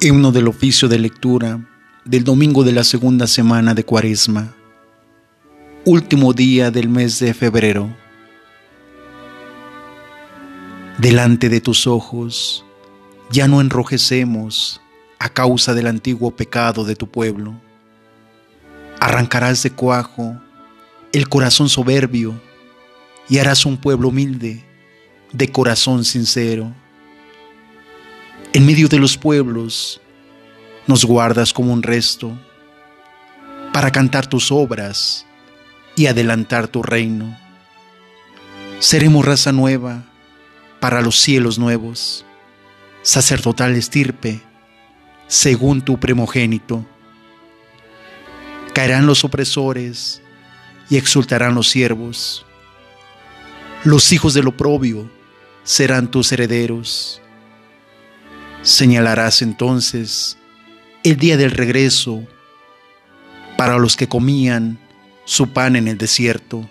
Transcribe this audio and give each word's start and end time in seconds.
Himno 0.00 0.30
del 0.30 0.46
oficio 0.46 0.86
de 0.86 0.96
lectura 0.96 1.58
del 2.04 2.22
domingo 2.22 2.62
de 2.62 2.70
la 2.70 2.84
segunda 2.84 3.26
semana 3.26 3.74
de 3.74 3.84
Cuaresma, 3.84 4.54
último 5.84 6.32
día 6.32 6.70
del 6.70 6.88
mes 6.88 7.18
de 7.18 7.34
febrero. 7.34 7.92
Delante 10.98 11.48
de 11.48 11.60
tus 11.60 11.88
ojos 11.88 12.64
ya 13.32 13.48
no 13.48 13.60
enrojecemos 13.60 14.80
a 15.18 15.30
causa 15.30 15.74
del 15.74 15.88
antiguo 15.88 16.30
pecado 16.30 16.84
de 16.84 16.94
tu 16.94 17.10
pueblo. 17.10 17.60
Arrancarás 19.00 19.64
de 19.64 19.72
cuajo 19.72 20.40
el 21.12 21.28
corazón 21.28 21.68
soberbio 21.68 22.40
y 23.28 23.38
harás 23.38 23.66
un 23.66 23.76
pueblo 23.76 24.10
humilde, 24.10 24.64
de 25.32 25.50
corazón 25.50 26.04
sincero 26.04 26.72
en 28.52 28.64
medio 28.64 28.88
de 28.88 28.98
los 28.98 29.18
pueblos, 29.18 30.00
nos 30.86 31.04
guardas 31.04 31.52
como 31.52 31.72
un 31.72 31.82
resto 31.82 32.38
para 33.72 33.92
cantar 33.92 34.26
tus 34.26 34.50
obras 34.50 35.26
y 35.96 36.06
adelantar 36.06 36.66
tu 36.68 36.82
reino. 36.82 37.38
Seremos 38.78 39.24
raza 39.24 39.52
nueva 39.52 40.04
para 40.80 41.02
los 41.02 41.20
cielos 41.20 41.58
nuevos, 41.58 42.24
sacerdotal 43.02 43.74
estirpe, 43.76 44.40
según 45.26 45.82
tu 45.82 46.00
primogénito. 46.00 46.86
Caerán 48.72 49.06
los 49.06 49.24
opresores 49.24 50.22
y 50.88 50.96
exultarán 50.96 51.54
los 51.54 51.68
siervos. 51.68 52.46
Los 53.84 54.12
hijos 54.12 54.32
del 54.32 54.48
oprobio 54.48 55.10
serán 55.64 56.10
tus 56.10 56.32
herederos 56.32 57.20
Señalarás 58.68 59.40
entonces 59.40 60.36
el 61.02 61.16
día 61.16 61.38
del 61.38 61.52
regreso 61.52 62.22
para 63.56 63.78
los 63.78 63.96
que 63.96 64.08
comían 64.08 64.78
su 65.24 65.54
pan 65.54 65.74
en 65.74 65.88
el 65.88 65.96
desierto. 65.96 66.68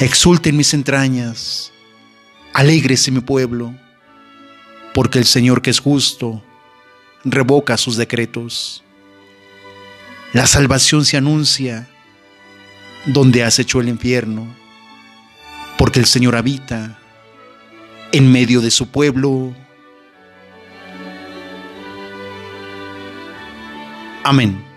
Exulten 0.00 0.56
mis 0.56 0.74
entrañas, 0.74 1.72
alégrese 2.52 3.12
mi 3.12 3.20
pueblo, 3.20 3.76
porque 4.92 5.20
el 5.20 5.24
Señor 5.24 5.62
que 5.62 5.70
es 5.70 5.78
justo 5.78 6.42
revoca 7.22 7.76
sus 7.76 7.96
decretos. 7.96 8.82
La 10.32 10.48
salvación 10.48 11.04
se 11.04 11.16
anuncia 11.16 11.88
donde 13.06 13.44
has 13.44 13.60
hecho 13.60 13.80
el 13.80 13.88
infierno, 13.88 14.52
porque 15.78 16.00
el 16.00 16.06
Señor 16.06 16.34
habita 16.34 16.98
en 18.10 18.32
medio 18.32 18.60
de 18.60 18.72
su 18.72 18.88
pueblo 18.88 19.54
Amén. 24.24 24.71